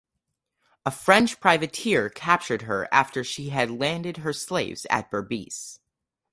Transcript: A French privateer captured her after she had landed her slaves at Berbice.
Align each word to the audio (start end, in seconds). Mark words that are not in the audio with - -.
A 0.83 0.89
French 0.89 1.39
privateer 1.39 2.09
captured 2.09 2.63
her 2.63 2.87
after 2.91 3.23
she 3.23 3.49
had 3.49 3.69
landed 3.69 4.17
her 4.17 4.33
slaves 4.33 4.87
at 4.89 5.11
Berbice. 5.11 5.77